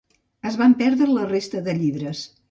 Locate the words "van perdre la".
0.61-1.25